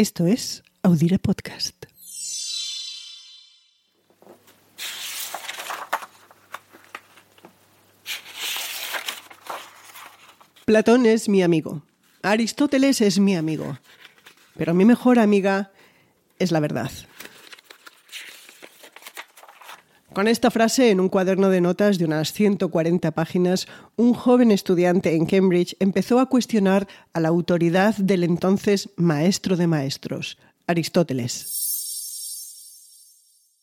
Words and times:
Esto 0.00 0.24
es 0.24 0.62
Audire 0.82 1.18
Podcast. 1.18 1.84
Platón 10.64 11.04
es 11.04 11.28
mi 11.28 11.42
amigo. 11.42 11.82
Aristóteles 12.22 13.02
es 13.02 13.18
mi 13.18 13.36
amigo. 13.36 13.78
Pero 14.56 14.72
mi 14.72 14.86
mejor 14.86 15.18
amiga 15.18 15.70
es 16.38 16.50
la 16.50 16.60
verdad. 16.60 16.90
Con 20.12 20.26
esta 20.26 20.50
frase 20.50 20.90
en 20.90 20.98
un 20.98 21.08
cuaderno 21.08 21.50
de 21.50 21.60
notas 21.60 21.96
de 21.98 22.04
unas 22.04 22.32
140 22.32 23.12
páginas, 23.12 23.68
un 23.96 24.12
joven 24.12 24.50
estudiante 24.50 25.14
en 25.14 25.24
Cambridge 25.24 25.76
empezó 25.78 26.18
a 26.18 26.26
cuestionar 26.26 26.88
a 27.12 27.20
la 27.20 27.28
autoridad 27.28 27.94
del 27.96 28.24
entonces 28.24 28.90
maestro 28.96 29.56
de 29.56 29.68
maestros, 29.68 30.36
Aristóteles. 30.66 31.68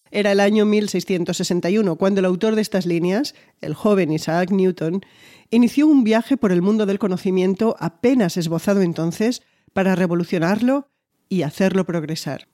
Era 0.10 0.32
el 0.32 0.40
año 0.40 0.66
1661 0.66 1.98
cuando 1.98 2.20
el 2.20 2.26
autor 2.26 2.56
de 2.56 2.62
estas 2.62 2.86
líneas, 2.86 3.36
el 3.60 3.74
joven 3.74 4.14
Isaac 4.14 4.50
Newton, 4.52 5.02
inició 5.50 5.86
un 5.88 6.06
viaje 6.06 6.38
por 6.38 6.54
el 6.54 6.62
mundo 6.62 6.86
del 6.86 6.98
conocimiento 6.98 7.76
apenas 7.78 8.38
esbozado 8.38 8.82
entonces 8.82 9.42
para 9.74 9.96
revolucionarlo 9.96 10.88
y 11.28 11.42
hacerlo 11.42 11.86
progresar. 11.86 12.48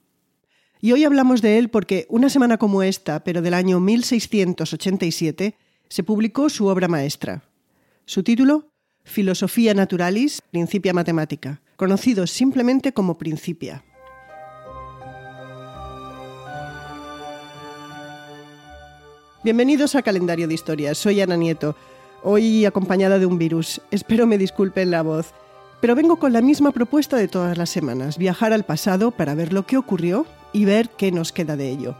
Y 0.84 0.92
hoy 0.92 1.02
hablamos 1.04 1.40
de 1.40 1.56
él 1.56 1.70
porque 1.70 2.04
una 2.10 2.28
semana 2.28 2.58
como 2.58 2.82
esta, 2.82 3.24
pero 3.24 3.40
del 3.40 3.54
año 3.54 3.80
1687, 3.80 5.56
se 5.88 6.02
publicó 6.02 6.50
su 6.50 6.66
obra 6.66 6.88
maestra. 6.88 7.42
Su 8.04 8.22
título, 8.22 8.68
Filosofía 9.02 9.72
Naturalis, 9.72 10.42
Principia 10.50 10.92
Matemática, 10.92 11.62
conocido 11.76 12.26
simplemente 12.26 12.92
como 12.92 13.16
Principia. 13.16 13.82
Bienvenidos 19.42 19.94
a 19.94 20.02
Calendario 20.02 20.46
de 20.48 20.52
Historias. 20.52 20.98
Soy 20.98 21.18
Ana 21.22 21.38
Nieto, 21.38 21.76
hoy 22.22 22.66
acompañada 22.66 23.18
de 23.18 23.24
un 23.24 23.38
virus. 23.38 23.80
Espero 23.90 24.26
me 24.26 24.36
disculpen 24.36 24.90
la 24.90 25.00
voz. 25.00 25.32
Pero 25.80 25.94
vengo 25.94 26.18
con 26.18 26.34
la 26.34 26.42
misma 26.42 26.72
propuesta 26.72 27.16
de 27.16 27.28
todas 27.28 27.56
las 27.56 27.70
semanas, 27.70 28.18
viajar 28.18 28.52
al 28.52 28.64
pasado 28.64 29.12
para 29.12 29.34
ver 29.34 29.54
lo 29.54 29.64
que 29.64 29.78
ocurrió 29.78 30.26
y 30.54 30.64
ver 30.64 30.88
qué 30.96 31.12
nos 31.12 31.32
queda 31.32 31.56
de 31.56 31.68
ello. 31.68 31.96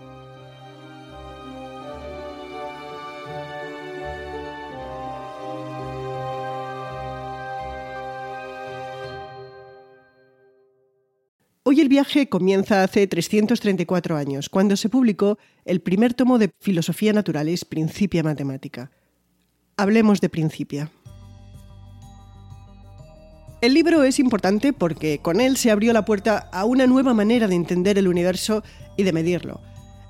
Hoy 11.64 11.80
el 11.80 11.88
viaje 11.88 12.28
comienza 12.28 12.84
hace 12.84 13.06
334 13.08 14.16
años, 14.16 14.48
cuando 14.48 14.76
se 14.76 14.88
publicó 14.88 15.38
el 15.64 15.80
primer 15.80 16.14
tomo 16.14 16.38
de 16.38 16.52
Filosofía 16.60 17.12
Naturalis, 17.12 17.64
Principia 17.64 18.22
Matemática. 18.22 18.92
Hablemos 19.76 20.20
de 20.20 20.28
Principia. 20.28 20.90
El 23.60 23.74
libro 23.74 24.02
es 24.04 24.18
importante 24.18 24.72
porque 24.72 25.18
con 25.18 25.40
él 25.40 25.56
se 25.56 25.70
abrió 25.70 25.92
la 25.92 26.04
puerta 26.04 26.48
a 26.52 26.64
una 26.64 26.86
nueva 26.86 27.14
manera 27.14 27.48
de 27.48 27.54
entender 27.54 27.96
el 27.98 28.08
universo 28.08 28.62
y 28.96 29.04
de 29.04 29.12
medirlo. 29.12 29.60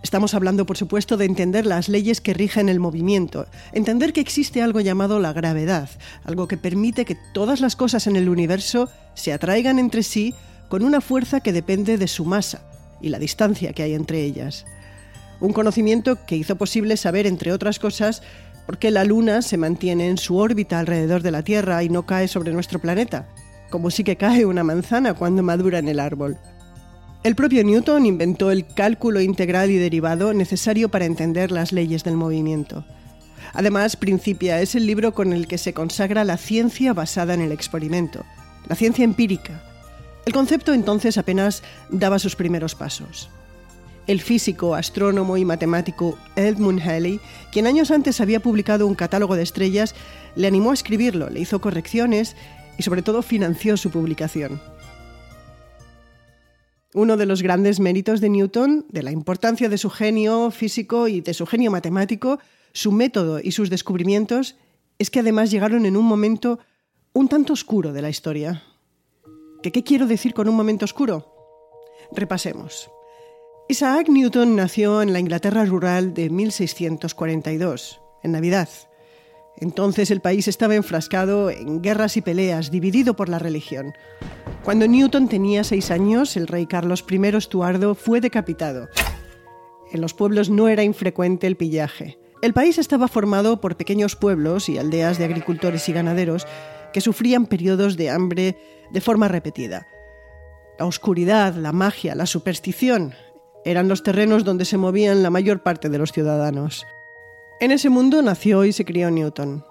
Estamos 0.03 0.35
hablando, 0.35 0.67
por 0.67 0.77
supuesto, 0.77 1.17
de 1.17 1.25
entender 1.25 1.65
las 1.65 1.89
leyes 1.89 2.21
que 2.21 2.35
rigen 2.35 2.69
el 2.69 2.79
movimiento, 2.79 3.47
entender 3.73 4.13
que 4.13 4.21
existe 4.21 4.61
algo 4.61 4.81
llamado 4.81 5.19
la 5.19 5.33
gravedad, 5.33 5.89
algo 6.25 6.47
que 6.47 6.59
permite 6.59 7.05
que 7.05 7.17
todas 7.33 7.61
las 7.61 7.75
cosas 7.75 8.07
en 8.07 8.17
el 8.17 8.29
universo 8.29 8.91
se 9.15 9.33
atraigan 9.33 9.79
entre 9.79 10.03
sí 10.03 10.35
con 10.69 10.85
una 10.85 11.01
fuerza 11.01 11.41
que 11.41 11.53
depende 11.53 11.97
de 11.97 12.09
su 12.09 12.25
masa 12.25 12.67
y 13.01 13.09
la 13.09 13.19
distancia 13.19 13.73
que 13.73 13.83
hay 13.83 13.95
entre 13.95 14.23
ellas. 14.25 14.67
Un 15.41 15.53
conocimiento 15.53 16.19
que 16.27 16.37
hizo 16.37 16.57
posible 16.57 16.97
saber, 16.97 17.27
entre 17.27 17.53
otras 17.53 17.79
cosas, 17.79 18.23
por 18.67 18.79
qué 18.79 18.91
la 18.91 19.05
Luna 19.05 19.43
se 19.43 19.57
mantiene 19.57 20.09
en 20.09 20.19
su 20.19 20.37
órbita 20.37 20.79
alrededor 20.79 21.23
de 21.23 21.31
la 21.31 21.43
Tierra 21.43 21.83
y 21.83 21.89
no 21.89 22.07
cae 22.07 22.29
sobre 22.29 22.53
nuestro 22.53 22.79
planeta, 22.79 23.29
como 23.71 23.91
si 23.91 24.05
que 24.05 24.17
cae 24.17 24.47
una 24.47 24.65
manzana 24.65 25.15
cuando 25.15 25.43
madura 25.43 25.79
en 25.79 25.89
el 25.89 26.01
árbol. 26.01 26.39
El 27.23 27.35
propio 27.35 27.65
Newton 27.65 28.05
inventó 28.05 28.51
el 28.51 28.67
cálculo 28.67 29.21
integral 29.21 29.71
y 29.71 29.77
derivado 29.77 30.35
necesario 30.35 30.91
para 30.91 31.07
entender 31.07 31.51
las 31.51 31.73
leyes 31.73 32.05
del 32.05 32.17
movimiento. 32.17 32.85
Además, 33.55 33.97
Principia 33.97 34.61
es 34.61 34.75
el 34.75 34.87
libro 34.87 35.15
con 35.15 35.33
el 35.33 35.47
que 35.47 35.59
se 35.59 35.73
consagra 35.73 36.25
la 36.25 36.37
ciencia 36.37 36.93
basada 36.93 37.35
en 37.35 37.41
el 37.41 37.53
experimento, 37.53 38.25
la 38.69 38.77
ciencia 38.77 39.05
empírica. 39.05 39.63
El 40.27 40.33
concepto 40.33 40.75
entonces 40.75 41.17
apenas 41.19 41.63
daba 41.91 42.19
sus 42.19 42.37
primeros 42.37 42.75
pasos. 42.75 43.31
El 44.07 44.21
físico, 44.21 44.75
astrónomo 44.75 45.39
y 45.39 45.47
matemático 45.47 46.19
Edmund 46.37 46.81
Halley, 46.81 47.21
quien 47.51 47.67
años 47.67 47.91
antes 47.91 48.21
había 48.21 48.41
publicado 48.41 48.87
un 48.87 48.95
catálogo 48.95 49.35
de 49.35 49.43
estrellas, 49.43 49.95
le 50.37 50.47
animó 50.47 50.73
a 50.73 50.75
escribirlo, 50.75 51.31
le 51.31 51.41
hizo 51.41 51.61
correcciones 51.61 52.37
y 52.77 52.83
sobre 52.83 53.03
todo 53.03 53.23
financió 53.23 53.77
su 53.79 53.91
publicación. 53.91 54.61
Uno 56.93 57.17
de 57.17 57.27
los 57.27 57.43
grandes 57.43 57.81
méritos 57.81 58.21
de 58.21 58.29
Newton, 58.29 58.87
de 58.91 59.03
la 59.03 59.11
importancia 59.11 59.69
de 59.69 59.79
su 59.79 59.91
genio 59.91 60.51
físico 60.51 61.09
y 61.09 61.23
de 61.23 61.35
su 61.35 61.47
genio 61.47 61.71
matemático, 61.71 62.39
su 62.73 62.93
método 62.93 63.41
y 63.43 63.53
sus 63.53 63.71
descubrimientos, 63.71 64.57
es 64.99 65.11
que 65.11 65.21
además 65.21 65.51
llegaron 65.51 65.87
en 65.87 65.97
un 65.97 66.05
momento 66.05 66.59
un 67.15 67.29
tanto 67.29 67.55
oscuro 67.55 67.93
de 67.93 68.03
la 68.03 68.11
historia. 68.11 68.63
¿Qué, 69.63 69.83
quiero 69.83 70.07
decir 70.07 70.35
con 70.35 70.49
un 70.49 70.55
momento 70.55 70.85
oscuro? 70.85 71.33
Repasemos. 72.13 72.91
Isaac 73.67 74.11
Newton 74.11 74.57
nació 74.57 75.01
en 75.01 75.15
la 75.15 75.21
Inglaterra 75.21 75.65
rural 75.65 76.13
de 76.13 76.29
1642, 76.29 77.99
en 78.23 78.33
Navidad. 78.33 78.69
Entonces 79.57 80.11
el 80.11 80.21
país 80.21 80.49
estaba 80.49 80.75
enfrascado 80.75 81.49
en 81.49 81.81
guerras 81.81 82.19
y 82.19 82.21
peleas, 82.21 82.71
dividido 82.71 83.17
por 83.17 83.31
la 83.31 83.39
religión. 83.39 83.95
Cuando 84.65 84.87
Newton 84.87 85.29
tenía 85.29 85.65
seis 85.65 85.91
años, 85.91 86.37
el 86.37 86.47
rey 86.47 86.67
Carlos 86.67 87.07
I 87.11 87.17
Estuardo 87.35 87.95
fue 87.95 88.21
decapitado. 88.21 88.91
En 89.91 90.03
los 90.03 90.13
pueblos 90.13 90.51
no 90.51 90.69
era 90.69 90.83
infrecuente 90.83 91.47
el 91.47 91.57
pillaje. 91.57 92.19
El 92.43 92.53
país 92.53 92.77
estaba 92.77 93.09
formado 93.09 93.63
por 93.63 93.79
pequeños 93.79 94.15
pueblos 94.15 94.69
y 94.69 94.77
aldeas 94.77 95.17
de 95.17 95.25
agricultores 95.25 95.89
y 95.89 95.95
ganaderos 95.95 96.47
que 96.93 97.01
sufrían 97.01 97.47
periodos 97.47 97.97
de 97.97 98.11
hambre 98.11 98.59
de 98.93 99.01
forma 99.01 99.29
repetida. 99.29 99.87
La 100.79 100.85
oscuridad, 100.85 101.55
la 101.55 101.73
magia, 101.73 102.15
la 102.15 102.27
superstición 102.27 103.15
eran 103.65 103.89
los 103.89 104.03
terrenos 104.03 104.45
donde 104.45 104.65
se 104.65 104.77
movían 104.77 105.23
la 105.23 105.31
mayor 105.31 105.63
parte 105.63 105.89
de 105.89 105.99
los 105.99 106.13
ciudadanos. 106.13 106.87
En 107.61 107.71
ese 107.71 107.89
mundo 107.89 108.21
nació 108.23 108.65
y 108.65 108.73
se 108.73 108.85
crió 108.85 109.11
Newton. 109.11 109.65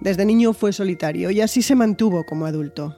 Desde 0.00 0.24
niño 0.24 0.52
fue 0.52 0.72
solitario 0.72 1.30
y 1.30 1.40
así 1.40 1.62
se 1.62 1.74
mantuvo 1.74 2.24
como 2.24 2.46
adulto. 2.46 2.96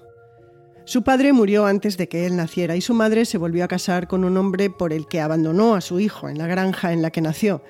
Su 0.84 1.02
padre 1.02 1.32
murió 1.32 1.66
antes 1.66 1.96
de 1.96 2.08
que 2.08 2.26
él 2.26 2.36
naciera 2.36 2.76
y 2.76 2.80
su 2.80 2.94
madre 2.94 3.24
se 3.24 3.38
volvió 3.38 3.64
a 3.64 3.68
casar 3.68 4.06
con 4.06 4.24
un 4.24 4.36
hombre 4.36 4.70
por 4.70 4.92
el 4.92 5.08
que 5.08 5.20
abandonó 5.20 5.74
a 5.74 5.80
su 5.80 5.98
hijo 6.00 6.28
en 6.28 6.38
la 6.38 6.46
granja 6.46 6.92
en 6.92 7.02
la 7.02 7.10
que 7.10 7.20
nació. 7.20 7.62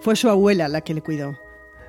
Fue 0.00 0.16
su 0.16 0.30
abuela 0.30 0.68
la 0.68 0.80
que 0.80 0.94
le 0.94 1.02
cuidó. 1.02 1.38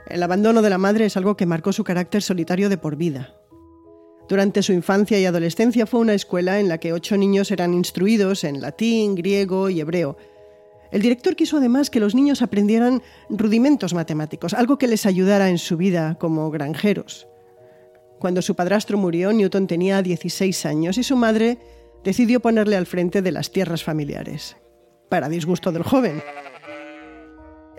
El 0.08 0.24
abandono 0.24 0.62
de 0.62 0.70
la 0.70 0.78
madre 0.78 1.06
es 1.06 1.16
algo 1.16 1.38
que 1.38 1.46
marcó 1.46 1.72
su 1.72 1.84
carácter 1.84 2.22
solitario 2.22 2.68
de 2.68 2.78
por 2.78 2.96
vida. 2.96 3.39
Durante 4.30 4.64
su 4.64 4.72
infancia 4.72 5.20
y 5.20 5.26
adolescencia 5.26 5.86
fue 5.86 6.00
una 6.00 6.14
escuela 6.14 6.60
en 6.60 6.70
la 6.70 6.78
que 6.78 6.94
ocho 6.94 7.18
niños 7.18 7.52
eran 7.52 7.74
instruidos 7.74 8.46
en 8.46 8.62
latín, 8.62 9.16
griego 9.16 9.70
y 9.70 9.82
hebreo, 9.82 10.16
el 10.92 11.02
director 11.02 11.36
quiso 11.36 11.58
además 11.58 11.90
que 11.90 12.00
los 12.00 12.16
niños 12.16 12.42
aprendieran 12.42 13.04
rudimentos 13.30 13.94
matemáticos, 13.94 14.54
algo 14.54 14.78
que 14.78 14.88
les 14.88 15.06
ayudara 15.06 15.50
en 15.50 15.60
su 15.60 15.78
vida 15.78 16.16
como 16.20 16.50
granjeros. 16.50 17.28
Cuando 18.18 18.42
su 18.42 18.56
padrastro 18.56 18.98
murió, 18.98 19.32
Newton 19.32 19.68
tenía 19.68 20.02
16 20.02 20.66
años 20.66 20.98
y 20.98 21.04
su 21.04 21.16
madre 21.16 21.60
decidió 22.04 22.40
ponerle 22.40 22.76
al 22.76 22.86
frente 22.86 23.22
de 23.22 23.32
las 23.32 23.52
tierras 23.52 23.84
familiares, 23.84 24.58
para 25.10 25.30
disgusto 25.30 25.72
del 25.72 25.84
joven. 25.84 26.22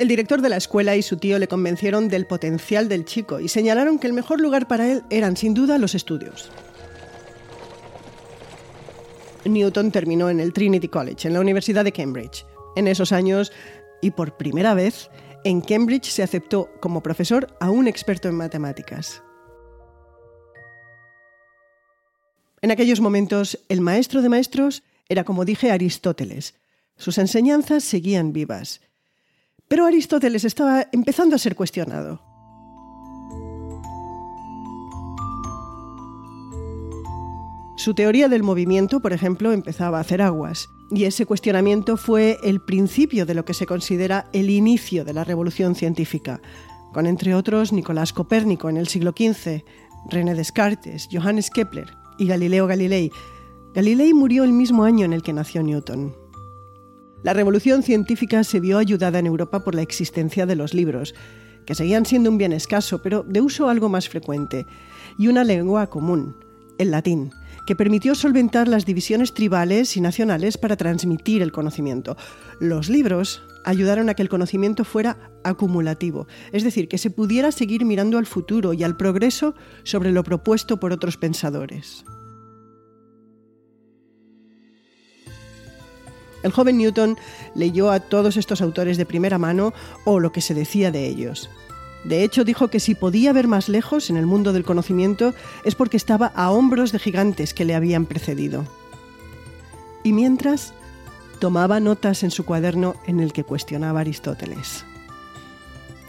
El 0.01 0.09
director 0.09 0.41
de 0.41 0.49
la 0.49 0.57
escuela 0.57 0.97
y 0.97 1.03
su 1.03 1.19
tío 1.19 1.39
le 1.39 1.47
convencieron 1.47 2.09
del 2.09 2.27
potencial 2.27 2.89
del 2.89 3.05
chico 3.05 3.39
y 3.39 3.49
señalaron 3.49 3.99
que 3.99 4.07
el 4.07 4.15
mejor 4.15 4.41
lugar 4.41 4.67
para 4.67 4.91
él 4.91 5.03
eran 5.11 5.37
sin 5.37 5.53
duda 5.53 5.77
los 5.77 5.95
estudios. 5.95 6.51
Newton 9.45 9.93
terminó 9.93 10.31
en 10.31 10.41
el 10.41 10.55
Trinity 10.55 10.89
College, 10.89 11.29
en 11.29 11.35
la 11.35 11.41
Universidad 11.41 11.85
de 11.85 11.93
Cambridge. 11.93 12.47
En 12.77 12.89
esos 12.89 13.13
años, 13.13 13.53
y 14.01 14.13
por 14.13 14.39
primera 14.39 14.73
vez, 14.73 15.11
en 15.45 15.61
Cambridge 15.61 16.09
se 16.09 16.23
aceptó 16.23 16.71
como 16.81 17.03
profesor 17.03 17.55
a 17.61 17.69
un 17.69 17.87
experto 17.87 18.27
en 18.27 18.37
matemáticas. 18.37 19.23
En 22.63 22.71
aquellos 22.71 23.01
momentos, 23.01 23.59
el 23.69 23.83
maestro 23.83 24.23
de 24.23 24.31
maestros 24.31 24.83
era, 25.11 25.25
como 25.25 25.45
dije, 25.45 25.71
Aristóteles. 25.71 26.55
Sus 26.97 27.19
enseñanzas 27.19 27.85
seguían 27.85 28.33
vivas. 28.33 28.81
Pero 29.71 29.87
Aristóteles 29.87 30.45
estaba 30.45 30.89
empezando 30.91 31.37
a 31.37 31.39
ser 31.39 31.55
cuestionado. 31.55 32.21
Su 37.77 37.95
teoría 37.95 38.29
del 38.29 38.43
movimiento, 38.43 38.99
por 38.99 39.13
ejemplo, 39.13 39.53
empezaba 39.53 39.99
a 39.99 40.01
hacer 40.01 40.23
aguas, 40.23 40.69
y 40.91 41.05
ese 41.05 41.25
cuestionamiento 41.25 41.97
fue 41.97 42.37
el 42.43 42.61
principio 42.61 43.27
de 43.27 43.35
lo 43.35 43.45
que 43.45 43.55
se 43.55 43.65
considera 43.65 44.29
el 44.33 44.51
inicio 44.51 45.05
de 45.05 45.13
la 45.13 45.23
revolución 45.23 45.77
científica, 45.77 46.41
con 46.93 47.07
entre 47.07 47.37
otros 47.37 47.73
Nicolás 47.73 48.13
Copérnico 48.13 48.69
en 48.69 48.77
el 48.77 48.89
siglo 48.89 49.13
XV, 49.17 49.63
René 50.11 50.35
Descartes, 50.35 51.09
Johannes 51.13 51.49
Kepler 51.49 51.95
y 52.19 52.27
Galileo 52.27 52.67
Galilei. 52.67 53.13
Galilei 53.73 54.15
murió 54.15 54.43
el 54.43 54.53
mismo 54.53 54.83
año 54.83 55.05
en 55.05 55.13
el 55.13 55.23
que 55.23 55.33
nació 55.33 55.63
Newton. 55.63 56.20
La 57.23 57.35
revolución 57.35 57.83
científica 57.83 58.45
se 58.45 58.61
vio 58.61 58.79
ayudada 58.79 59.19
en 59.19 59.27
Europa 59.27 59.63
por 59.63 59.75
la 59.75 59.83
existencia 59.83 60.47
de 60.47 60.57
los 60.57 60.73
libros, 60.73 61.15
que 61.67 61.75
seguían 61.75 62.07
siendo 62.07 62.31
un 62.31 62.39
bien 62.39 62.53
escaso, 62.53 63.03
pero 63.03 63.23
de 63.23 63.41
uso 63.41 63.69
algo 63.69 63.89
más 63.89 64.09
frecuente, 64.09 64.67
y 65.19 65.29
una 65.29 65.45
lengua 65.45 65.89
común, 65.89 66.37
el 66.79 66.91
latín 66.91 67.31
que 67.67 67.77
permitió 67.77 68.15
solventar 68.15 68.67
las 68.67 68.85
divisiones 68.85 69.33
tribales 69.33 69.97
y 69.97 70.01
nacionales 70.01 70.59
para 70.59 70.77
transmitir 70.77 71.41
el 71.41 71.53
conocimiento. 71.53 72.17
Los 72.59 72.89
libros 72.89 73.43
ayudaron 73.65 74.09
a 74.09 74.15
que 74.15 74.23
el 74.23 74.29
conocimiento 74.29 74.85
fuera 74.85 75.31
acumulativo, 75.45 76.27
es 76.51 76.65
decir, 76.65 76.89
que 76.89 76.99
se 76.99 77.11
pudiera 77.11 77.53
seguir 77.53 77.85
mirando 77.85 78.19
al 78.19 78.27
futuro 78.27 78.73
y 78.73 78.83
al 78.83 78.97
progreso 78.97 79.55
sobre 79.85 80.11
lo 80.11 80.25
propuesto 80.25 80.81
por 80.81 80.93
otros 80.93 81.17
pensadores. 81.17 82.05
El 86.43 86.53
joven 86.53 86.79
Newton 86.79 87.19
leyó 87.55 87.91
a 87.91 88.01
todos 88.01 88.37
estos 88.37 88.63
autores 88.63 88.97
de 88.97 89.07
primera 89.07 89.39
mano 89.39 89.73
o 90.05 90.21
lo 90.21 90.33
que 90.33 90.41
se 90.41 90.55
decía 90.55 90.91
de 90.91 91.07
ellos. 91.07 91.51
De 92.05 92.25
hecho, 92.25 92.45
dijo 92.45 92.69
que 92.69 92.81
si 92.81 92.95
podía 92.95 93.33
ver 93.33 93.47
más 93.47 93.69
lejos 93.69 94.09
en 94.09 94.17
el 94.17 94.27
mundo 94.27 94.53
del 94.53 94.65
conocimiento 94.65 95.35
es 95.65 95.75
porque 95.75 95.99
estaba 95.99 96.33
a 96.35 96.51
hombros 96.51 96.93
de 96.93 96.99
gigantes 96.99 97.53
que 97.53 97.65
le 97.65 97.75
habían 97.75 98.07
precedido. 98.07 98.65
Y 100.03 100.15
mientras, 100.15 100.73
tomaba 101.41 101.79
notas 101.81 102.23
en 102.23 102.31
su 102.31 102.45
cuaderno 102.45 102.95
en 103.07 103.21
el 103.21 103.33
que 103.33 103.45
cuestionaba 103.45 104.01
a 104.01 104.03
Aristóteles. 104.03 104.85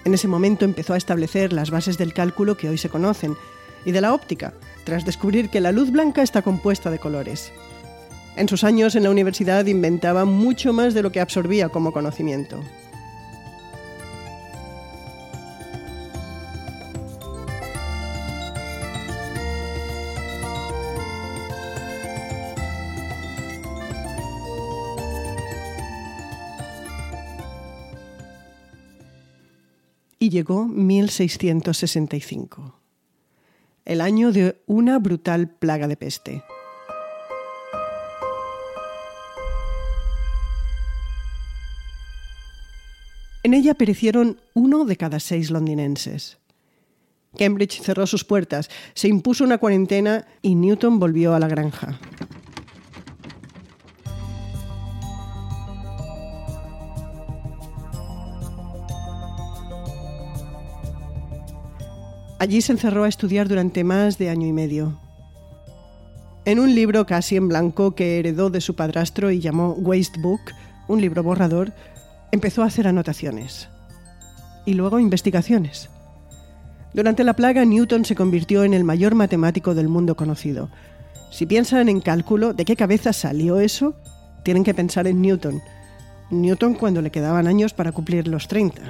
En 0.06 0.13
ese 0.13 0.27
momento 0.27 0.66
empezó 0.66 0.94
a 0.94 0.98
establecer 0.98 1.54
las 1.54 1.72
bases 1.72 1.98
del 1.98 2.13
cálculo 2.13 2.57
que 2.57 2.69
hoy 2.69 2.77
se 2.77 2.89
conocen 2.89 3.36
y 3.86 3.92
de 3.92 4.01
la 4.01 4.13
óptica, 4.13 4.54
tras 4.84 5.06
descubrir 5.06 5.50
que 5.50 5.62
la 5.62 5.72
luz 5.72 5.92
blanca 5.92 6.22
está 6.22 6.42
compuesta 6.42 6.89
de 6.89 7.00
colores. 7.00 7.51
En 8.36 8.48
sus 8.48 8.63
años 8.63 8.95
en 8.95 9.04
la 9.04 9.12
universidad 9.12 9.66
inventaba 9.66 10.25
mucho 10.25 10.74
más 10.74 10.94
de 10.94 11.04
lo 11.04 11.12
que 11.12 11.19
absorbía 11.19 11.69
como 11.69 11.92
conocimiento. 11.92 12.62
y 30.22 30.30
llegó 30.30 30.68
1665, 30.68 32.80
el 33.86 34.01
año 34.01 34.31
de 34.31 34.62
una 34.68 35.00
brutal 35.00 35.50
plaga 35.50 35.88
de 35.88 35.98
peste. 35.98 36.44
En 43.43 43.55
ella 43.55 43.73
perecieron 43.73 44.39
uno 44.53 44.85
de 44.85 44.97
cada 44.97 45.19
seis 45.19 45.49
londinenses. 45.49 46.38
Cambridge 47.38 47.81
cerró 47.81 48.05
sus 48.05 48.23
puertas, 48.23 48.69
se 48.93 49.07
impuso 49.07 49.43
una 49.43 49.57
cuarentena 49.57 50.27
y 50.41 50.53
Newton 50.53 50.99
volvió 50.99 51.33
a 51.33 51.39
la 51.39 51.47
granja. 51.47 51.99
Allí 62.38 62.61
se 62.61 62.71
encerró 62.71 63.03
a 63.03 63.07
estudiar 63.07 63.47
durante 63.47 63.83
más 63.83 64.17
de 64.17 64.29
año 64.29 64.47
y 64.47 64.53
medio. 64.53 64.99
En 66.43 66.59
un 66.59 66.73
libro 66.73 67.05
casi 67.05 67.38
en 67.38 67.47
blanco 67.47 67.93
que 67.93 68.17
heredó 68.17 68.49
de 68.49 68.61
su 68.61 68.75
padrastro 68.75 69.29
y 69.29 69.39
llamó 69.39 69.73
Waste 69.73 70.19
Book, 70.19 70.41
un 70.88 71.01
libro 71.01 71.21
borrador, 71.21 71.71
empezó 72.31 72.63
a 72.63 72.68
hacer 72.68 72.88
anotaciones 72.88 73.69
y 74.66 74.74
luego 74.74 75.00
investigaciones. 75.00 75.89
Durante 76.94 77.24
la 77.24 77.36
plaga, 77.36 77.63
Newton 77.63 78.06
se 78.06 78.16
convirtió 78.16 78.63
en 78.63 78.74
el 78.74 78.83
mayor 78.83 79.16
matemático 79.16 79.74
del 79.74 79.88
mundo 79.88 80.16
conocido. 80.16 80.69
Si 81.31 81.45
piensan 81.45 81.88
en 81.88 82.01
cálculo, 82.01 82.54
¿de 82.54 82.66
qué 82.66 82.75
cabeza 82.75 83.13
salió 83.13 83.60
eso? 83.60 83.95
Tienen 84.44 84.63
que 84.63 84.74
pensar 84.74 85.07
en 85.07 85.22
Newton. 85.22 85.62
Newton 86.30 86.74
cuando 86.74 87.01
le 87.01 87.12
quedaban 87.12 87.48
años 87.48 87.74
para 87.74 87.92
cumplir 87.92 88.28
los 88.28 88.48
30. 88.48 88.81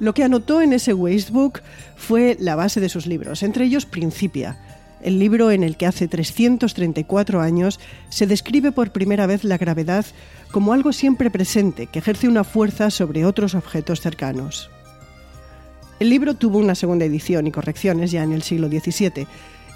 Lo 0.00 0.14
que 0.14 0.24
anotó 0.24 0.62
en 0.62 0.72
ese 0.72 0.94
Wastebook 0.94 1.60
fue 1.94 2.36
la 2.40 2.56
base 2.56 2.80
de 2.80 2.88
sus 2.88 3.06
libros, 3.06 3.42
entre 3.42 3.66
ellos 3.66 3.86
Principia, 3.86 4.58
el 5.02 5.18
libro 5.18 5.50
en 5.50 5.62
el 5.62 5.76
que 5.76 5.86
hace 5.86 6.08
334 6.08 7.40
años 7.40 7.80
se 8.08 8.26
describe 8.26 8.72
por 8.72 8.92
primera 8.92 9.26
vez 9.26 9.44
la 9.44 9.58
gravedad 9.58 10.04
como 10.50 10.72
algo 10.72 10.92
siempre 10.92 11.30
presente 11.30 11.86
que 11.86 12.00
ejerce 12.00 12.28
una 12.28 12.44
fuerza 12.44 12.90
sobre 12.90 13.24
otros 13.24 13.54
objetos 13.54 14.00
cercanos. 14.00 14.70
El 16.00 16.08
libro 16.10 16.34
tuvo 16.34 16.58
una 16.58 16.74
segunda 16.74 17.04
edición 17.04 17.46
y 17.46 17.52
correcciones 17.52 18.10
ya 18.10 18.22
en 18.22 18.32
el 18.32 18.42
siglo 18.42 18.68
XVII, 18.68 19.26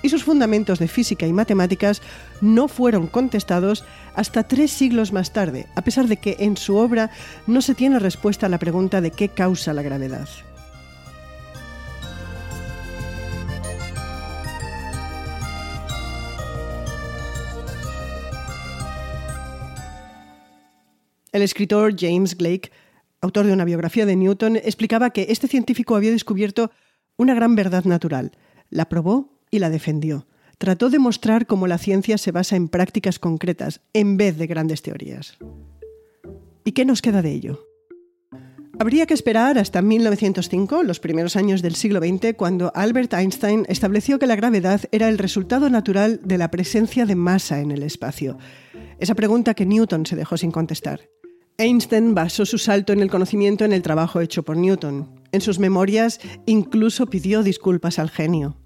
y 0.05 0.11
sus 0.11 0.23
fundamentos 0.23 0.79
de 0.79 0.87
física 0.87 1.27
y 1.27 1.33
matemáticas 1.33 2.03
no 2.43 2.69
fueron 2.69 3.07
contestados 3.07 3.85
hasta 4.15 4.43
tres 4.43 4.71
siglos 4.71 5.13
más 5.13 5.33
tarde, 5.33 5.67
a 5.75 5.83
pesar 5.83 6.09
de 6.09 6.19
que 6.19 6.37
en 6.41 6.59
su 6.59 6.77
obra 6.77 7.11
no 7.47 7.63
se 7.63 7.75
tiene 7.75 7.99
respuesta 7.99 8.47
a 8.47 8.51
la 8.51 8.59
pregunta 8.59 9.01
de 9.01 9.11
qué 9.11 9.31
causa 9.31 9.73
la 9.73 9.83
gravedad. 9.83 10.29
El 21.35 21.43
escritor 21.43 21.97
James 21.99 22.37
Blake, 22.37 22.71
autor 23.21 23.45
de 23.47 23.53
una 23.53 23.65
biografía 23.65 24.07
de 24.07 24.15
Newton, 24.15 24.55
explicaba 24.55 25.11
que 25.11 25.27
este 25.31 25.49
científico 25.49 25.97
había 25.97 26.13
descubierto 26.13 26.71
una 27.17 27.35
gran 27.35 27.57
verdad 27.57 27.85
natural, 27.87 28.39
la 28.71 28.89
probó 28.89 29.41
y 29.51 29.59
la 29.59 29.69
defendió. 29.69 30.29
Trató 30.59 30.91
de 30.91 31.01
mostrar 31.01 31.49
cómo 31.49 31.67
la 31.67 31.79
ciencia 31.79 32.19
se 32.19 32.31
basa 32.31 32.55
en 32.55 32.69
prácticas 32.69 33.19
concretas 33.19 33.81
en 33.95 34.17
vez 34.17 34.39
de 34.39 34.47
grandes 34.47 34.83
teorías. 34.83 35.37
¿Y 36.65 36.71
qué 36.71 36.85
nos 36.85 37.03
queda 37.03 37.21
de 37.21 37.33
ello? 37.33 37.67
Habría 38.79 39.07
que 39.07 39.15
esperar 39.15 39.59
hasta 39.59 39.83
1905, 39.83 40.85
los 40.85 41.01
primeros 41.01 41.35
años 41.35 41.63
del 41.63 41.75
siglo 41.75 41.99
XX, 41.99 42.35
cuando 42.37 42.71
Albert 42.77 43.13
Einstein 43.13 43.67
estableció 43.69 44.21
que 44.21 44.29
la 44.29 44.37
gravedad 44.37 44.83
era 44.93 45.09
el 45.09 45.19
resultado 45.19 45.69
natural 45.69 46.21
de 46.23 46.39
la 46.39 46.53
presencia 46.53 47.07
de 47.07 47.17
masa 47.17 47.59
en 47.59 47.73
el 47.73 47.83
espacio. 47.83 48.39
Esa 49.01 49.17
pregunta 49.17 49.55
que 49.55 49.67
Newton 49.67 50.07
se 50.07 50.15
dejó 50.15 50.37
sin 50.37 50.53
contestar. 50.53 51.01
Einstein 51.57 52.17
basó 52.17 52.45
su 52.45 52.59
salto 52.59 52.93
en 52.93 53.01
el 53.01 53.11
conocimiento 53.11 53.65
en 53.65 53.73
el 53.73 53.83
trabajo 53.83 54.21
hecho 54.21 54.43
por 54.43 54.57
Newton. 54.57 55.09
En 55.31 55.41
sus 55.41 55.61
memorias 55.61 56.21
incluso 56.47 57.07
pidió 57.07 57.45
disculpas 57.45 58.01
al 58.01 58.11
genio. 58.11 58.57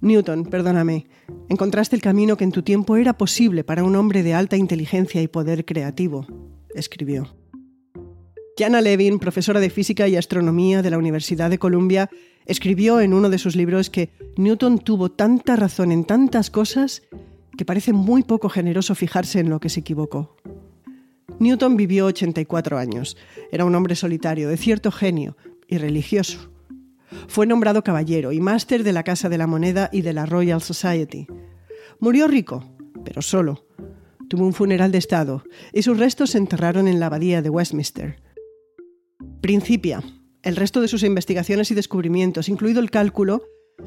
Newton, 0.00 0.46
perdóname, 0.46 1.06
encontraste 1.48 1.94
el 1.94 2.02
camino 2.02 2.36
que 2.36 2.42
en 2.42 2.50
tu 2.50 2.62
tiempo 2.62 2.96
era 2.96 3.16
posible 3.16 3.62
para 3.62 3.84
un 3.84 3.94
hombre 3.94 4.24
de 4.24 4.34
alta 4.34 4.56
inteligencia 4.56 5.22
y 5.22 5.28
poder 5.28 5.64
creativo, 5.64 6.26
escribió. 6.74 7.32
Jana 8.58 8.80
Levin, 8.80 9.20
profesora 9.20 9.60
de 9.60 9.70
física 9.70 10.08
y 10.08 10.16
astronomía 10.16 10.82
de 10.82 10.90
la 10.90 10.98
Universidad 10.98 11.48
de 11.48 11.58
Columbia, 11.58 12.10
escribió 12.44 13.00
en 13.00 13.14
uno 13.14 13.30
de 13.30 13.38
sus 13.38 13.54
libros 13.54 13.88
que 13.88 14.10
Newton 14.36 14.80
tuvo 14.80 15.12
tanta 15.12 15.54
razón 15.54 15.92
en 15.92 16.04
tantas 16.04 16.50
cosas 16.50 17.02
que 17.56 17.64
parece 17.64 17.92
muy 17.92 18.24
poco 18.24 18.48
generoso 18.48 18.96
fijarse 18.96 19.38
en 19.38 19.48
lo 19.48 19.60
que 19.60 19.68
se 19.68 19.80
equivocó. 19.80 20.36
Newton 21.42 21.76
vivió 21.76 22.06
84 22.06 22.78
años. 22.78 23.16
Era 23.50 23.64
un 23.64 23.74
hombre 23.74 23.96
solitario, 23.96 24.48
de 24.48 24.56
cierto 24.56 24.92
genio 24.92 25.36
y 25.66 25.78
religioso. 25.78 26.52
Fue 27.26 27.46
nombrado 27.46 27.82
caballero 27.82 28.32
y 28.32 28.40
máster 28.40 28.84
de 28.84 28.92
la 28.92 29.02
Casa 29.02 29.28
de 29.28 29.38
la 29.38 29.48
Moneda 29.48 29.90
y 29.92 30.02
de 30.02 30.12
la 30.12 30.24
Royal 30.24 30.62
Society. 30.62 31.26
Murió 31.98 32.28
rico, 32.28 32.64
pero 33.04 33.22
solo. 33.22 33.66
Tuvo 34.28 34.46
un 34.46 34.54
funeral 34.54 34.92
de 34.92 34.98
Estado 34.98 35.42
y 35.72 35.82
sus 35.82 35.98
restos 35.98 36.30
se 36.30 36.38
enterraron 36.38 36.88
en 36.88 37.00
la 37.00 37.06
abadía 37.06 37.42
de 37.42 37.50
Westminster. 37.50 38.22
Principia. 39.40 40.02
El 40.42 40.56
resto 40.56 40.80
de 40.80 40.88
sus 40.88 41.02
investigaciones 41.02 41.70
y 41.70 41.74
descubrimientos, 41.74 42.48
incluido 42.48 42.80
el 42.80 42.90
cálculo, 42.90 43.42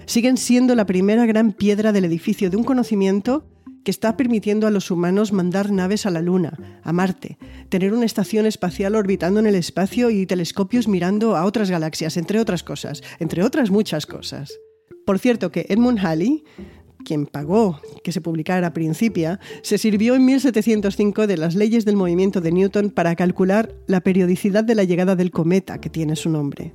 siguen 0.06 0.38
siendo 0.38 0.76
la 0.76 0.86
primera 0.86 1.26
gran 1.26 1.54
piedra 1.54 1.94
del 1.94 2.06
edificio 2.06 2.50
de 2.50 2.58
un 2.58 2.64
conocimiento 2.64 3.48
que 3.86 3.92
está 3.92 4.18
permitiendo 4.18 4.68
a 4.68 4.72
los 4.72 4.92
humanos 4.92 5.32
mandar 5.32 5.72
naves 5.72 6.06
a 6.06 6.10
la 6.10 6.22
Luna, 6.22 6.82
a 6.84 6.92
Marte, 6.92 7.38
tener 7.70 7.94
una 7.94 8.06
estación 8.06 8.46
espacial 8.46 8.96
orbitando 8.96 9.40
en 9.40 9.46
el 9.46 9.56
espacio 9.56 10.10
y 10.10 10.26
telescopios 10.26 10.90
mirando 10.90 11.38
a 11.38 11.46
otras 11.46 11.70
galaxias, 11.70 12.18
entre 12.18 12.40
otras 12.40 12.64
cosas, 12.64 13.04
entre 13.20 13.44
otras 13.44 13.72
muchas 13.72 14.06
cosas. 14.06 14.60
Por 15.06 15.20
cierto 15.20 15.52
que 15.52 15.68
Edmund 15.70 16.00
Halley 16.00 16.44
quien 17.06 17.28
pagó 17.28 17.80
que 18.04 18.12
se 18.12 18.20
publicara 18.20 18.74
Principia, 18.74 19.40
se 19.62 19.78
sirvió 19.78 20.16
en 20.16 20.26
1705 20.26 21.28
de 21.28 21.38
las 21.38 21.54
leyes 21.54 21.86
del 21.86 21.96
movimiento 21.96 22.42
de 22.42 22.52
Newton 22.52 22.90
para 22.90 23.16
calcular 23.16 23.76
la 23.86 24.02
periodicidad 24.02 24.64
de 24.64 24.74
la 24.74 24.86
llegada 24.86 25.16
del 25.16 25.30
cometa 25.30 25.80
que 25.80 25.92
tiene 25.92 26.16
su 26.16 26.32
nombre. 26.32 26.74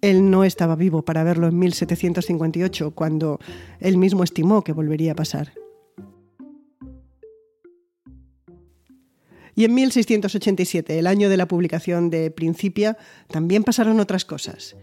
Él 0.00 0.30
no 0.30 0.42
estaba 0.42 0.74
vivo 0.74 1.04
para 1.04 1.22
verlo 1.22 1.46
en 1.46 1.58
1758, 1.58 2.90
cuando 2.90 3.38
él 3.78 3.98
mismo 3.98 4.24
estimó 4.24 4.64
que 4.64 4.72
volvería 4.72 5.12
a 5.12 5.16
pasar. 5.16 5.52
Y 9.58 9.64
en 9.64 9.74
1687, 9.74 11.00
el 11.00 11.08
año 11.08 11.28
de 11.28 11.36
la 11.36 11.48
publicación 11.48 12.10
de 12.10 12.30
Principia, 12.30 12.96
también 13.26 13.64
pasaron 13.64 13.98
otras 13.98 14.24
cosas. 14.24 14.76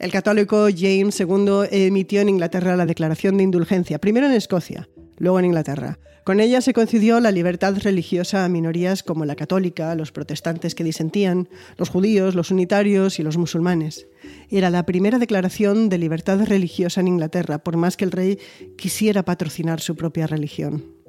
El 0.00 0.10
católico 0.10 0.66
James 0.76 1.20
II 1.20 1.68
emitió 1.70 2.20
en 2.20 2.28
Inglaterra 2.28 2.74
la 2.74 2.86
Declaración 2.86 3.36
de 3.36 3.44
Indulgencia, 3.44 4.00
primero 4.00 4.26
en 4.26 4.32
Escocia, 4.32 4.88
luego 5.18 5.38
en 5.38 5.44
Inglaterra. 5.44 6.00
Con 6.24 6.40
ella 6.40 6.60
se 6.60 6.72
concedió 6.72 7.20
la 7.20 7.30
libertad 7.30 7.76
religiosa 7.80 8.44
a 8.44 8.48
minorías 8.48 9.04
como 9.04 9.24
la 9.24 9.36
católica, 9.36 9.94
los 9.94 10.10
protestantes 10.10 10.74
que 10.74 10.82
disentían, 10.82 11.48
los 11.76 11.88
judíos, 11.88 12.34
los 12.34 12.50
unitarios 12.50 13.20
y 13.20 13.22
los 13.22 13.36
musulmanes. 13.36 14.08
Era 14.50 14.70
la 14.70 14.86
primera 14.86 15.20
declaración 15.20 15.88
de 15.88 15.98
libertad 15.98 16.40
religiosa 16.44 17.00
en 17.00 17.06
Inglaterra, 17.06 17.58
por 17.58 17.76
más 17.76 17.96
que 17.96 18.06
el 18.06 18.10
rey 18.10 18.40
quisiera 18.76 19.24
patrocinar 19.24 19.78
su 19.78 19.94
propia 19.94 20.26
religión. 20.26 20.99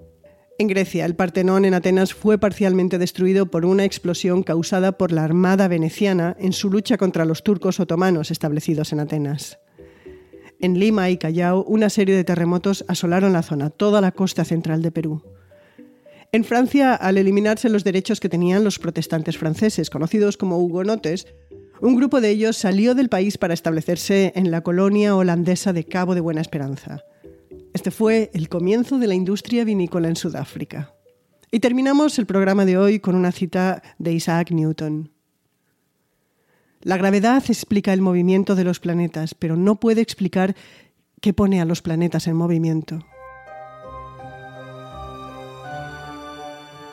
En 0.62 0.68
Grecia, 0.68 1.08
el 1.08 1.15
Partenón 1.15 1.65
en 1.65 1.74
Atenas 1.74 2.13
fue 2.13 2.38
parcialmente 2.38 3.00
destruido 3.00 3.48
por 3.48 3.65
una 3.65 3.84
explosión 3.84 4.44
causada 4.44 4.91
por 4.91 5.12
la 5.12 5.24
Armada 5.24 5.68
veneciana 5.68 6.38
en 6.39 6.53
su 6.53 6.70
lucha 6.70 6.98
contra 6.98 7.25
los 7.25 7.41
turcos 7.41 7.80
otomanos 7.80 8.30
establecidos 8.30 8.94
en 8.94 9.00
Atenas. 9.00 9.58
En 10.60 10.77
Lima 10.77 11.10
y 11.10 11.18
Callao, 11.18 11.63
una 11.63 11.89
serie 11.89 12.15
de 12.15 12.24
terremotos 12.24 12.86
asolaron 12.88 13.34
la 13.34 13.41
zona, 13.41 13.72
toda 13.72 14.01
la 14.01 14.12
costa 14.12 14.46
central 14.46 14.84
de 14.84 14.91
Perú. 14.91 15.24
En 16.32 16.44
Francia, 16.44 16.94
al 16.94 17.18
eliminarse 17.18 17.68
los 17.68 17.84
derechos 17.84 18.20
que 18.20 18.30
tenían 18.30 18.63
los 18.63 18.77
protestantes 18.77 19.39
franceses, 19.39 19.89
conocidos 19.89 20.38
como 20.38 20.60
hugonotes, 20.60 21.25
un 21.82 21.96
grupo 21.96 22.22
de 22.22 22.30
ellos 22.30 22.56
salió 22.56 22.94
del 22.94 23.10
país 23.10 23.39
para 23.39 23.56
establecerse 23.56 24.32
en 24.36 24.51
la 24.51 24.62
colonia 24.62 25.15
holandesa 25.15 25.74
de 25.74 25.86
Cabo 25.86 26.13
de 26.13 26.22
Buena 26.22 26.41
Esperanza. 26.41 27.03
Este 27.81 27.89
fue 27.89 28.29
el 28.35 28.47
comienzo 28.47 29.00
de 29.00 29.07
la 29.07 29.15
industria 29.15 29.63
vinícola 29.63 30.07
en 30.07 30.15
Sudáfrica. 30.15 30.93
Y 31.50 31.61
terminamos 31.61 32.19
el 32.19 32.27
programa 32.27 32.63
de 32.63 32.77
hoy 32.77 33.00
con 33.00 33.15
una 33.15 33.31
cita 33.31 33.81
de 33.97 34.13
Isaac 34.13 34.51
Newton. 34.51 35.11
La 36.81 36.97
gravedad 36.97 37.43
explica 37.47 37.91
el 37.91 38.01
movimiento 38.01 38.53
de 38.53 38.65
los 38.65 38.79
planetas, 38.79 39.33
pero 39.33 39.57
no 39.57 39.79
puede 39.79 40.01
explicar 40.01 40.55
qué 41.21 41.33
pone 41.33 41.59
a 41.59 41.65
los 41.65 41.81
planetas 41.81 42.27
en 42.27 42.35
movimiento. 42.35 43.03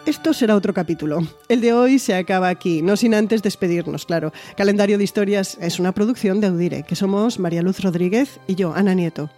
Esto 0.06 0.32
será 0.32 0.56
otro 0.56 0.72
capítulo. 0.72 1.20
El 1.50 1.60
de 1.60 1.74
hoy 1.74 1.98
se 1.98 2.14
acaba 2.14 2.48
aquí, 2.48 2.80
no 2.80 2.96
sin 2.96 3.12
antes 3.12 3.42
despedirnos, 3.42 4.06
claro. 4.06 4.32
Calendario 4.56 4.96
de 4.96 5.04
Historias 5.04 5.58
es 5.60 5.78
una 5.78 5.92
producción 5.92 6.40
de 6.40 6.46
Audire, 6.46 6.82
que 6.84 6.96
somos 6.96 7.38
María 7.38 7.60
Luz 7.60 7.80
Rodríguez 7.80 8.40
y 8.46 8.54
yo, 8.54 8.72
Ana 8.72 8.94
Nieto. 8.94 9.28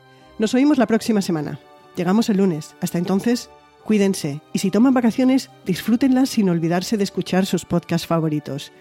Nos 0.41 0.55
oímos 0.55 0.79
la 0.79 0.87
próxima 0.87 1.21
semana. 1.21 1.59
Llegamos 1.97 2.31
el 2.31 2.39
lunes. 2.39 2.75
Hasta 2.81 2.97
entonces, 2.97 3.51
cuídense 3.85 4.41
y 4.55 4.61
si 4.61 4.71
toman 4.71 4.95
vacaciones, 4.95 5.51
disfrútenlas 5.67 6.31
sin 6.31 6.49
olvidarse 6.49 6.97
de 6.97 7.05
escuchar 7.05 7.45
sus 7.45 7.67
podcasts 7.67 8.07
favoritos. 8.07 8.73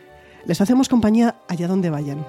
Les 0.45 0.61
hacemos 0.61 0.87
compañía 0.87 1.35
allá 1.49 1.67
donde 1.67 1.89
vayan. 1.89 2.25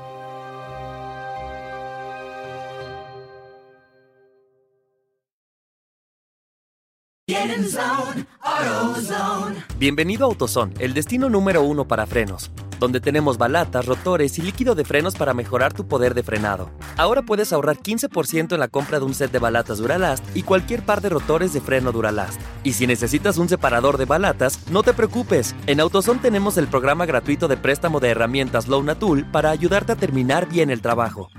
Bienvenido 9.79 10.25
a 10.25 10.29
AutoZone, 10.29 10.75
el 10.81 10.93
destino 10.93 11.31
número 11.31 11.63
uno 11.63 11.87
para 11.87 12.05
frenos 12.05 12.51
donde 12.81 13.01
tenemos 13.01 13.39
balatas, 13.39 13.87
rotores 13.87 14.39
y 14.39 14.43
líquido 14.43 14.75
de 14.75 14.85
frenos 14.85 15.15
para 15.15 15.35
mejorar 15.35 15.73
tu 15.73 15.87
poder 15.87 16.15
de 16.15 16.25
frenado. 16.25 16.71
Ahora 16.97 17.23
puedes 17.23 17.53
ahorrar 17.53 17.77
15% 17.77 18.55
en 18.55 18.61
la 18.61 18.67
compra 18.67 18.99
de 18.99 19.05
un 19.05 19.15
set 19.15 19.31
de 19.31 19.39
balatas 19.39 19.79
Duralast 19.79 20.25
y 20.35 20.43
cualquier 20.43 20.83
par 20.85 21.01
de 21.01 21.11
rotores 21.11 21.53
de 21.53 21.61
freno 21.61 21.93
Duralast. 21.93 22.41
Y 22.65 22.73
si 22.73 22.89
necesitas 22.89 23.39
un 23.39 23.49
separador 23.49 23.99
de 23.99 24.07
balatas, 24.07 24.59
no 24.71 24.83
te 24.83 24.95
preocupes. 24.95 25.55
En 25.69 25.79
AutoZone 25.79 26.21
tenemos 26.21 26.57
el 26.57 26.67
programa 26.67 27.07
gratuito 27.07 27.47
de 27.47 27.57
préstamo 27.57 28.01
de 28.01 28.09
herramientas 28.09 28.67
Loan 28.67 28.99
Tool 28.99 29.25
para 29.31 29.51
ayudarte 29.51 29.93
a 29.93 29.97
terminar 29.97 30.49
bien 30.49 30.71
el 30.71 30.81
trabajo. 30.81 31.31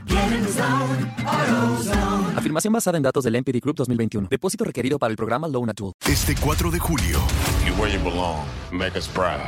Afirmación 2.35 2.73
basada 2.73 2.97
en 2.97 3.03
datos 3.03 3.23
del 3.23 3.35
MPD 3.35 3.59
Group 3.61 3.75
2021. 3.77 4.27
Depósito 4.29 4.63
requerido 4.63 4.97
para 4.97 5.11
el 5.11 5.17
programa 5.17 5.47
Loan 5.47 5.71
Tool. 5.75 5.93
Este 6.07 6.35
4 6.35 6.71
de 6.71 6.79
julio. 6.79 7.19
You 7.65 7.73
where 7.79 7.91
you 7.91 8.03
belong. 8.03 8.45
Make 8.71 8.97
us 8.97 9.07
proud. 9.07 9.39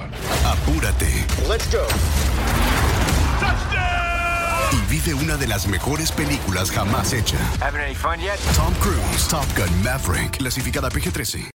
Apúrate. 0.45 1.25
Let's 1.47 1.69
go. 1.71 1.85
Y 4.71 4.91
vive 4.91 5.13
una 5.13 5.37
de 5.37 5.47
las 5.47 5.67
mejores 5.67 6.11
películas 6.11 6.71
jamás 6.71 7.13
hecha. 7.13 7.37
Having 7.61 7.81
any 7.81 7.95
fun 7.95 8.19
yet? 8.19 8.39
Tom 8.55 8.73
Cruise, 8.75 9.27
Top 9.29 9.45
Gun 9.55 9.83
Maverick, 9.83 10.37
clasificada 10.37 10.89
PG-13. 10.89 11.51